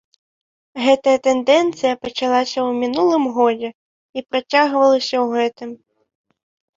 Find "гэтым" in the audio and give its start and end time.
5.35-5.69